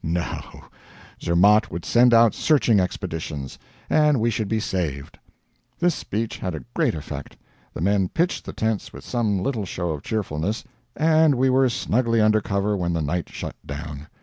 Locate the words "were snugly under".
11.51-12.41